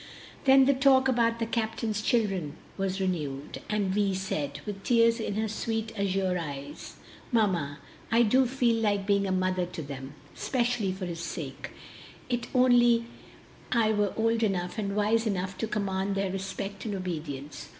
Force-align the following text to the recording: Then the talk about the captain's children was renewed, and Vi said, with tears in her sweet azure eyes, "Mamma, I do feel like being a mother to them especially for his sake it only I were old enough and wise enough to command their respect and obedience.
Then 0.45 0.65
the 0.65 0.73
talk 0.73 1.07
about 1.07 1.37
the 1.37 1.45
captain's 1.45 2.01
children 2.01 2.55
was 2.75 2.99
renewed, 2.99 3.61
and 3.69 3.93
Vi 3.93 4.15
said, 4.15 4.59
with 4.65 4.83
tears 4.83 5.19
in 5.19 5.35
her 5.35 5.47
sweet 5.47 5.91
azure 5.95 6.39
eyes, 6.39 6.95
"Mamma, 7.31 7.77
I 8.11 8.23
do 8.23 8.47
feel 8.47 8.81
like 8.81 9.05
being 9.05 9.27
a 9.27 9.31
mother 9.31 9.67
to 9.67 9.83
them 9.83 10.15
especially 10.35 10.91
for 10.91 11.05
his 11.05 11.19
sake 11.21 11.69
it 12.29 12.47
only 12.55 13.05
I 13.71 13.93
were 13.93 14.13
old 14.17 14.41
enough 14.41 14.79
and 14.79 14.95
wise 14.95 15.27
enough 15.27 15.55
to 15.59 15.67
command 15.67 16.15
their 16.15 16.31
respect 16.31 16.83
and 16.83 16.95
obedience. 16.95 17.69